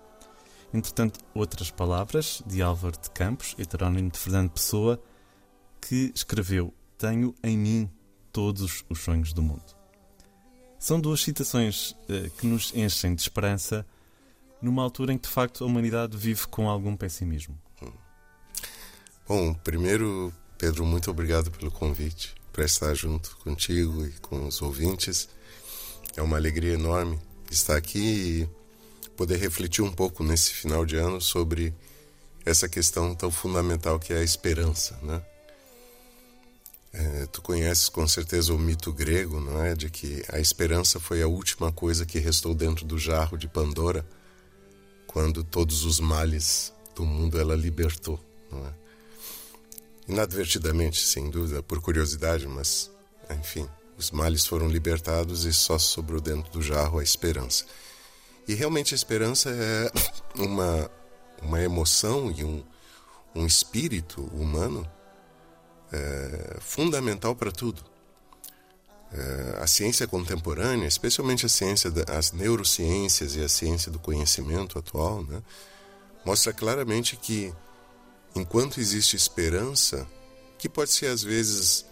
[0.73, 4.99] Entretanto, outras palavras de Álvaro de Campos, heterónimo de Fernando Pessoa,
[5.79, 7.91] que escreveu: Tenho em mim
[8.33, 9.77] todos os sonhos do mundo.
[10.79, 13.85] São duas citações eh, que nos enchem de esperança
[14.63, 17.61] numa altura em que, de facto, a humanidade vive com algum pessimismo.
[19.31, 25.29] Bom, primeiro, Pedro, muito obrigado pelo convite para estar junto contigo e com os ouvintes.
[26.17, 27.17] É uma alegria enorme
[27.49, 31.73] estar aqui e poder refletir um pouco nesse final de ano sobre
[32.45, 35.23] essa questão tão fundamental que é a esperança, né?
[36.93, 41.23] É, tu conheces com certeza o mito grego, não é, de que a esperança foi
[41.23, 44.05] a última coisa que restou dentro do jarro de Pandora,
[45.07, 48.19] quando todos os males do mundo ela libertou,
[48.51, 48.80] não é?
[50.11, 52.91] Inadvertidamente, sem dúvida, por curiosidade, mas,
[53.31, 57.65] enfim, os males foram libertados e só sobrou dentro do jarro a esperança.
[58.49, 59.89] E realmente a esperança é
[60.37, 60.91] uma,
[61.41, 62.65] uma emoção e um,
[63.37, 64.85] um espírito humano
[65.93, 67.81] é, fundamental para tudo.
[69.13, 75.23] É, a ciência contemporânea, especialmente a ciência das neurociências e a ciência do conhecimento atual,
[75.23, 75.41] né,
[76.25, 77.55] mostra claramente que
[78.35, 80.07] enquanto existe esperança,
[80.59, 81.87] que pode ser às vezes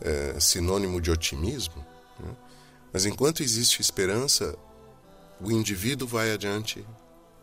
[0.00, 1.84] é, sinônimo de otimismo,
[2.18, 2.34] né?
[2.92, 4.56] mas enquanto existe esperança,
[5.40, 6.84] o indivíduo vai adiante,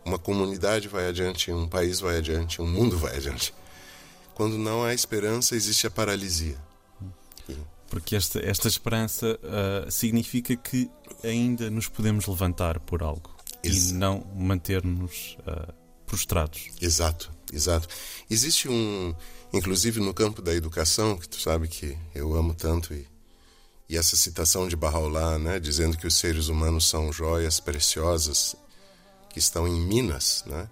[0.05, 3.53] uma comunidade vai adiante, um país vai adiante, um mundo vai adiante.
[4.34, 6.57] Quando não há esperança, existe a paralisia.
[7.89, 10.89] Porque esta, esta esperança uh, significa que
[11.24, 13.30] ainda nos podemos levantar por algo
[13.63, 15.71] Ex e não manter-nos uh,
[16.05, 16.69] prostrados.
[16.82, 17.88] Exato, Exato.
[18.30, 19.14] Existe um,
[19.54, 23.08] inclusive no campo da educação, que tu sabe que eu amo tanto e,
[23.88, 28.56] e essa citação de Bahá'u'lláh, né, dizendo que os seres humanos são joias preciosas
[29.30, 30.68] que estão em minas, né,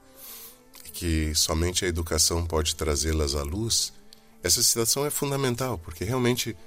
[0.92, 3.94] que somente a educação pode trazê-las à luz.
[4.42, 6.58] Essa citação é fundamental, porque realmente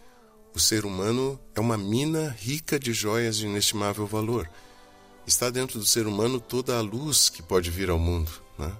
[0.54, 4.48] o ser humano é uma mina rica de joias de inestimável valor.
[5.26, 8.72] Está dentro do ser humano toda a luz que pode vir ao mundo, né?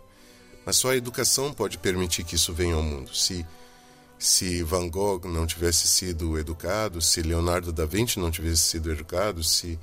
[0.64, 3.14] Mas só a educação pode permitir que isso venha ao mundo.
[3.14, 3.44] Se
[4.18, 9.42] se Van Gogh não tivesse sido educado, se Leonardo da Vinci não tivesse sido educado,
[9.42, 9.78] se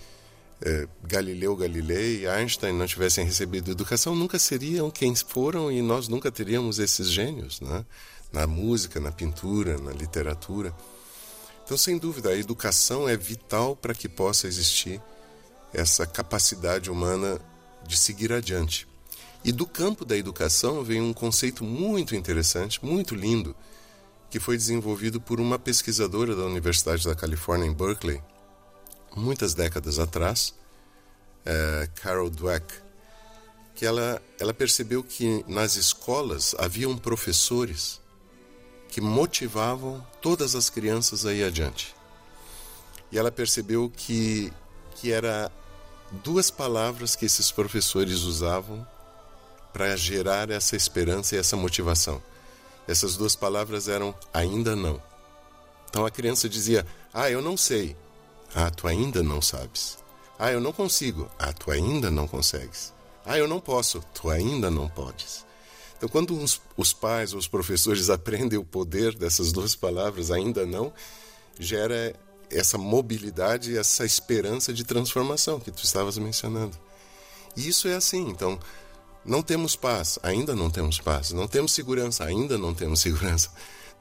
[0.61, 6.31] eh, Galileu Galilei Einstein não tivessem recebido educação, nunca seriam quem foram e nós nunca
[6.31, 7.85] teríamos esses gênios, né?
[8.31, 10.73] na música, na pintura, na literatura.
[11.63, 15.01] Então, sem dúvida, a educação é vital para que possa existir
[15.73, 17.39] essa capacidade humana
[17.85, 18.87] de seguir adiante.
[19.43, 23.55] E do campo da educação vem um conceito muito interessante, muito lindo,
[24.29, 28.21] que foi desenvolvido por uma pesquisadora da Universidade da Califórnia em Berkeley,
[29.15, 30.53] muitas décadas atrás,
[31.43, 32.71] é, Carol Dweck,
[33.73, 37.99] que ela, ela percebeu que nas escolas haviam professores
[38.89, 41.95] que motivavam todas as crianças a ir adiante.
[43.11, 44.53] E ela percebeu que,
[44.95, 45.51] que era
[46.23, 48.85] duas palavras que esses professores usavam
[49.73, 52.21] para gerar essa esperança e essa motivação.
[52.87, 55.01] Essas duas palavras eram ainda não.
[55.89, 57.95] Então a criança dizia: Ah, eu não sei.
[58.53, 59.97] Ah, tu ainda não sabes.
[60.37, 61.29] Ah, eu não consigo.
[61.37, 62.93] Ah, tu ainda não consegues.
[63.25, 64.03] Ah, eu não posso.
[64.13, 65.45] Tu ainda não podes.
[65.95, 70.65] Então, quando os, os pais ou os professores aprendem o poder dessas duas palavras, ainda
[70.65, 70.91] não,
[71.59, 72.15] gera
[72.49, 76.75] essa mobilidade, essa esperança de transformação que tu estavas mencionando.
[77.55, 78.27] E isso é assim.
[78.29, 78.59] Então,
[79.23, 81.31] não temos paz, ainda não temos paz.
[81.31, 83.51] Não temos segurança, ainda não temos segurança.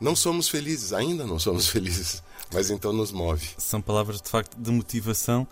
[0.01, 2.23] Não somos felizes, ainda não somos felizes.
[2.53, 3.47] Mas então nos move.
[3.59, 5.47] São palavras de facto de motivação.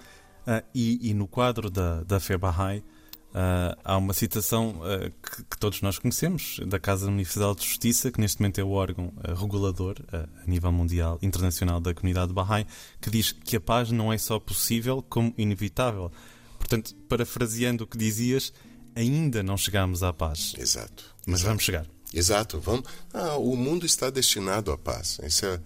[0.47, 5.59] Uh, e, e, no quadro da, da Bahá'í uh, há uma citação uh, que, que,
[5.59, 9.97] todos nós conhecemos da Casa Universal de Justiça, que neste momento é o órgão regulador
[10.11, 12.66] a nível mundial, internacional da comunidade Bahá'í,
[12.99, 16.11] que diz que a paz não é só possível como inevitável.
[16.59, 18.51] Portanto, parafraseando o que dizias,
[18.95, 20.55] ainda não chegamos à paz.
[20.59, 21.05] Exato.
[21.26, 21.86] Mas vamos chegar.
[22.12, 22.59] Exato.
[22.61, 22.89] Vamos.
[23.12, 25.18] Ah, o mundo está destinado à paz.
[25.22, 25.61] Isso é,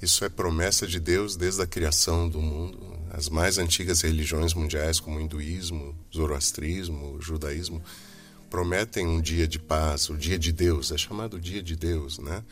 [0.00, 2.78] isso é promessa de Deus desde a criação do mundo.
[3.10, 7.82] As mais antigas religiões mundiais, como o hinduísmo, zoroastrismo, o judaísmo,
[8.50, 10.92] prometem um dia de paz, o dia de Deus.
[10.92, 12.42] É chamado dia de Deus, né?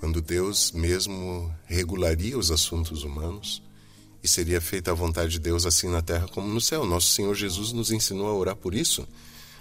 [0.00, 3.62] Quando Deus mesmo regularia os assuntos humanos
[4.22, 6.84] e seria feita a vontade de Deus assim na terra como no céu.
[6.84, 9.06] Nosso Senhor Jesus nos ensinou a orar por isso.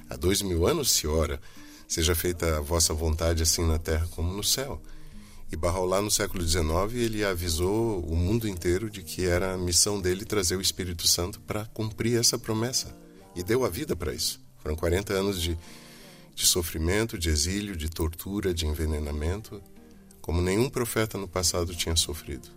[0.10, 1.40] Há dois mil anos se ora,
[1.88, 4.82] seja feita a vossa vontade assim na terra como no céu.
[5.52, 10.00] E Barraulá, no século XIX, ele avisou o mundo inteiro de que era a missão
[10.00, 12.96] dele trazer o Espírito Santo para cumprir essa promessa.
[13.36, 14.40] E deu a vida para isso.
[14.60, 15.58] Foram 40 anos de,
[16.36, 19.62] de sofrimento, de exílio, de tortura, de envenenamento,
[20.22, 22.48] como nenhum profeta no passado tinha sofrido,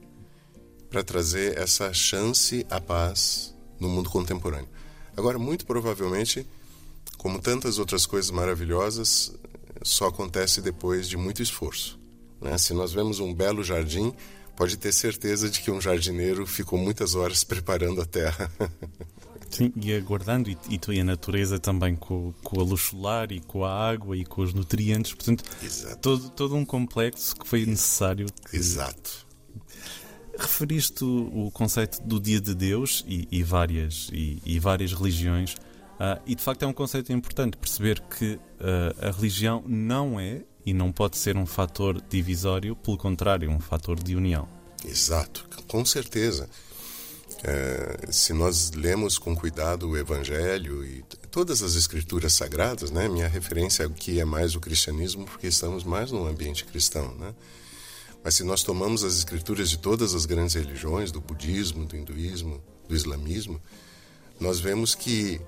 [0.93, 4.69] para trazer essa chance à paz no mundo contemporâneo.
[5.17, 6.47] Agora, muito provavelmente,
[7.17, 9.33] como tantas outras coisas maravilhosas,
[9.83, 11.99] só acontece depois de muito esforço.
[12.43, 12.59] Né?
[12.59, 14.13] Se nós vemos um belo jardim,
[14.55, 18.53] pode ter certeza de que um jardineiro ficou muitas horas preparando a terra.
[19.51, 23.65] Sim, e aguardando, e, e a natureza também com, com a luz solar e com
[23.65, 25.43] a água e com os nutrientes, portanto,
[26.03, 28.27] todo, todo um complexo que foi necessário.
[28.51, 28.57] Que...
[28.57, 29.32] Exato.
[30.39, 36.21] Referiste o, conceito do dia de Deus e, e várias, e, e, várias religiões, uh,
[36.27, 40.73] e de facto é um conceito importante perceber que uh, a religião não é e
[40.73, 44.49] não pode ser um fator divisório, pelo contrário, um fator de união.
[44.85, 46.49] Exato, com certeza.
[47.45, 53.09] É, se nós lemos com cuidado o Evangelho e todas as escrituras sagradas, né?
[53.09, 57.35] Minha referência aqui é mais o cristianismo porque estamos mais num ambiente cristão, né?
[58.25, 62.63] Mas se nós tomamos as escrituras de todas as grandes religiões, do budismo, do hinduísmo,
[62.89, 63.61] do islamismo,
[64.39, 65.41] nós vemos que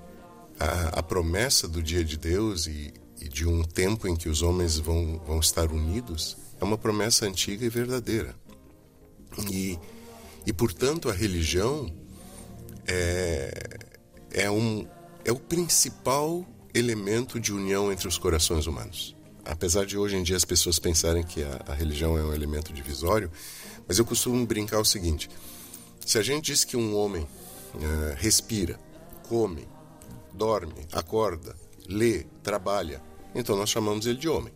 [0.59, 4.41] a, a promessa do dia de Deus e, e de um tempo em que os
[4.41, 8.35] homens vão, vão estar unidos é uma promessa antiga e verdadeira.
[9.51, 9.77] E,
[10.45, 11.91] e portanto, a religião
[12.87, 13.79] é,
[14.31, 14.87] é, um,
[15.23, 19.14] é o principal elemento de união entre os corações humanos.
[19.45, 22.73] Apesar de hoje em dia as pessoas pensarem que a, a religião é um elemento
[22.73, 23.31] divisório,
[23.87, 25.29] mas eu costumo brincar o seguinte:
[26.03, 28.79] se a gente diz que um homem uh, respira,
[29.29, 29.67] come,
[30.33, 31.55] dorme, acorda,
[31.87, 33.01] lê, trabalha,
[33.35, 34.53] então nós chamamos ele de homem.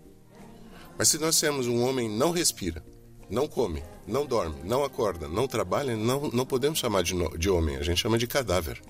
[0.98, 2.84] Mas se nós temos um homem não respira,
[3.30, 7.78] não come, não dorme, não acorda, não trabalha, não, não podemos chamar de, de homem,
[7.78, 8.82] a gente chama de cadáver.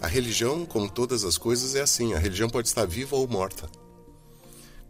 [0.00, 3.68] A religião, como todas as coisas, é assim: a religião pode estar viva ou morta.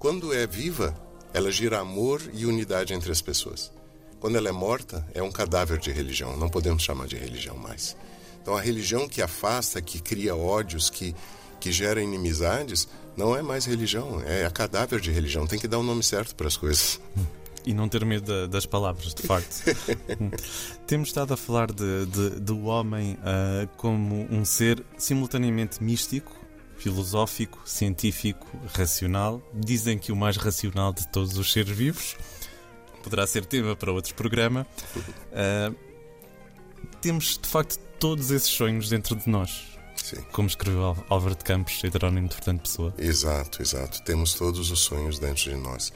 [0.01, 0.94] Quando é viva,
[1.30, 3.70] ela gira amor e unidade entre as pessoas.
[4.18, 7.94] Quando ela é morta, é um cadáver de religião, não podemos chamar de religião mais.
[8.40, 11.14] Então a religião que afasta, que cria ódios, que,
[11.61, 15.46] que gera inimizades, não é mais religião, é a cadáver de religião.
[15.46, 16.98] Tem que dar o um nome certo para as coisas.
[17.66, 19.64] E não ter medo das palavras, de facto.
[20.88, 26.39] Temos estado a falar de, de do homem uh, como um ser simultaneamente místico,
[26.81, 29.43] filosófico, científico, racional.
[29.53, 32.16] Dizem que o mais racional de todos os seres vivos.
[33.03, 34.66] Poderá ser tema para outro programa.
[34.97, 35.74] Uh,
[37.01, 39.68] temos, de facto, todos esses sonhos dentro de nós.
[39.97, 40.16] Sim.
[40.33, 42.95] Como escreveu Álvaro de Campos, heterónimo de Fernando Pessoa.
[42.99, 44.03] Exato, exato.
[44.03, 45.93] Temos todos os sonhos dentro de nós.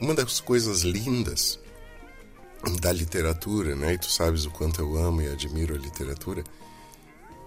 [0.00, 1.58] Uma das coisas lindas
[2.80, 3.92] da literatura, né?
[3.94, 6.42] E tu sabes o quanto eu amo e admiro a literatura,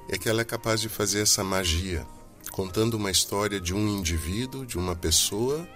[0.09, 2.05] é que ela é capaz de fazer essa magia,
[2.51, 5.67] contando uma história de um indivíduo, de uma pessoa,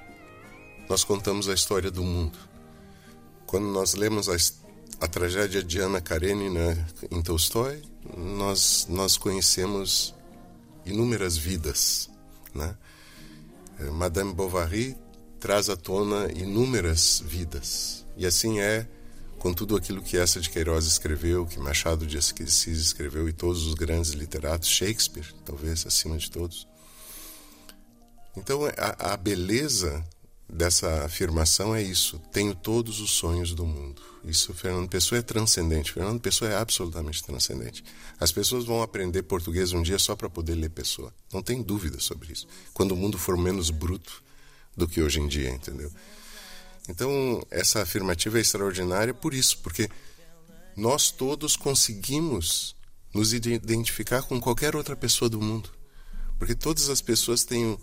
[0.90, 2.38] nós contamos a história do mundo.
[3.46, 4.36] Quando nós lemos a,
[5.00, 7.82] a tragédia de Ana Karenina em Tolstói,
[8.18, 10.14] nós, nós conhecemos
[10.86, 12.10] inúmeras vidas.
[12.54, 12.76] Né?
[13.80, 14.96] Eh, Madame Bovary
[15.40, 18.06] traz à tona inúmeras vidas.
[18.18, 18.88] E assim é
[19.42, 23.66] com tudo aquilo que essa de Queiroz escreveu, que Machado de Assis escreveu e todos
[23.66, 26.68] os grandes literatos, Shakespeare, talvez acima de todos.
[28.38, 30.06] Então a, a beleza
[30.48, 34.00] dessa afirmação é isso: tenho todos os sonhos do mundo.
[34.24, 35.92] Isso, Fernando Pessoa é transcendente.
[35.92, 37.84] Fernando Pessoa é absolutamente transcendente.
[38.20, 41.12] As pessoas vão aprender português um dia só para poder ler Pessoa.
[41.34, 42.46] Não tem dúvida sobre isso.
[42.76, 44.24] Quando o mundo for menos bruto
[44.78, 45.92] do que hoje em dia, entendeu?
[46.90, 49.90] Então, essa afirmativa é extraordinária por isso, porque
[50.76, 52.76] nós todos conseguimos
[53.14, 55.70] nos identificar com qualquer outra pessoa do mundo.
[56.40, 57.78] Porque todas as pessoas têm um,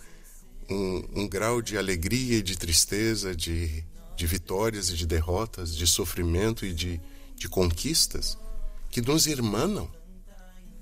[0.69, 3.85] um, um grau de alegria e de tristeza, de
[4.19, 7.01] de vitórias e de derrotas, de sofrimento e de,
[7.37, 8.37] de conquistas
[8.91, 9.89] que nos irmanam.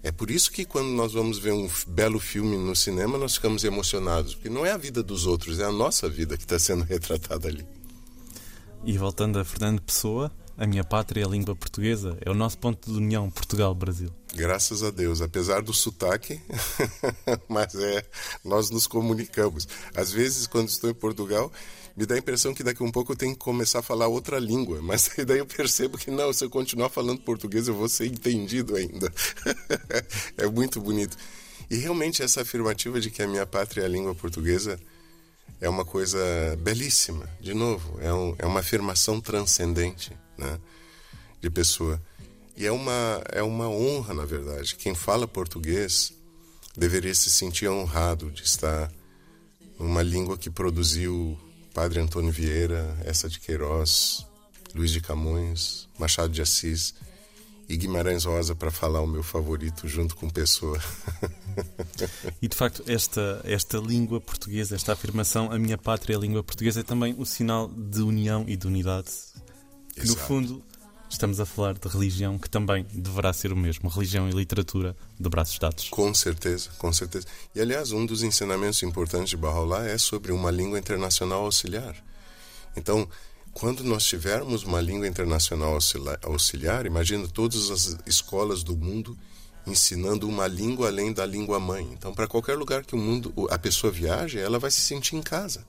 [0.02, 3.62] É por isso que quando nós vamos ver um belo filme no cinema, nós ficamos
[3.62, 6.82] emocionados, porque não é a vida dos outros, é a nossa vida que está sendo
[6.88, 7.66] retratada ali.
[8.84, 12.56] E voltando a Fernando Pessoa, a minha pátria é a língua portuguesa, é o nosso
[12.58, 14.08] ponto de união Portugal-Brasil.
[14.34, 16.40] Graças a Deus, apesar do sotaque,
[17.48, 18.04] mas é,
[18.44, 19.68] nós nos comunicamos.
[19.94, 21.52] Às vezes, quando estou em Portugal,
[21.96, 24.06] me dá a impressão que daqui a um pouco eu tenho que começar a falar
[24.06, 27.88] outra língua, mas daí eu percebo que não, se eu continuar falando português eu vou
[27.88, 29.12] ser entendido ainda.
[30.38, 31.16] é muito bonito.
[31.70, 34.78] E realmente essa afirmativa de que a minha pátria é a língua portuguesa
[35.60, 36.18] é uma coisa
[36.58, 40.58] belíssima, de novo, é, um, é uma afirmação transcendente né,
[41.40, 42.00] de pessoa.
[42.56, 44.76] E é uma, é uma honra, na verdade.
[44.76, 46.12] Quem fala português
[46.76, 48.90] deveria se sentir honrado de estar
[49.78, 51.38] numa língua que produziu
[51.74, 54.26] Padre Antônio Vieira, essa de Queiroz,
[54.74, 56.94] Luiz de Camões, Machado de Assis
[57.68, 60.80] e Guimarães Rosa para falar o meu favorito junto com Pessoa.
[62.40, 66.42] e de facto, esta, esta língua portuguesa, esta afirmação, a minha pátria é a língua
[66.42, 69.10] portuguesa, é também o sinal de união e de unidade.
[69.94, 70.62] Que, no fundo,
[71.08, 75.28] estamos a falar de religião que também deverá ser o mesmo, religião e literatura de
[75.28, 75.88] braços dados.
[75.88, 77.26] Com certeza, com certeza.
[77.54, 81.96] E aliás, um dos ensinamentos importantes de Bahá'u'lláh é sobre uma língua internacional auxiliar.
[82.76, 83.08] Então,
[83.58, 85.78] quando nós tivermos uma língua internacional
[86.22, 89.16] auxiliar, imagina todas as escolas do mundo
[89.66, 91.88] ensinando uma língua além da língua mãe.
[91.90, 95.22] Então, para qualquer lugar que o mundo, a pessoa viaje, ela vai se sentir em
[95.22, 95.64] casa.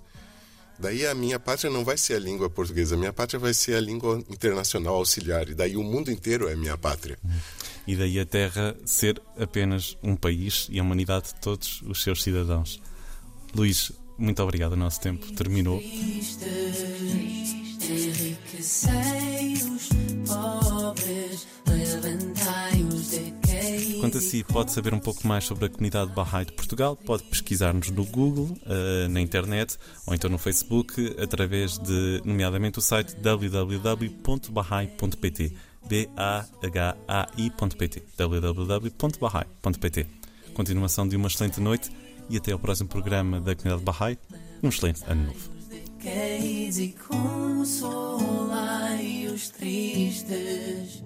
[0.78, 3.76] Daí a minha pátria não vai ser a língua portuguesa, a minha pátria vai ser
[3.76, 5.48] a língua internacional auxiliar.
[5.48, 7.18] E daí o mundo inteiro é minha pátria.
[7.88, 12.22] E daí a Terra ser apenas um país e a humanidade de todos os seus
[12.22, 12.82] cidadãos.
[13.56, 14.74] Luís, muito obrigado.
[14.74, 15.82] O nosso tempo terminou.
[24.02, 27.24] Quanto a si, pode saber um pouco mais sobre a comunidade Bahá'í de Portugal, pode
[27.24, 33.16] pesquisar-nos no Google, uh, na internet ou então no Facebook, através de, nomeadamente, o site
[33.22, 34.18] www.bahai.pt
[35.88, 36.44] B-A-H-A-I.pt
[38.18, 40.08] www.bahai.pt
[40.54, 41.90] Continuação de uma excelente noite
[42.30, 44.18] e até ao próximo programa da comunidade Bahá'í.
[44.62, 45.57] Um excelente ano novo
[46.08, 48.18] quereis e consolai
[49.28, 51.04] os tristes.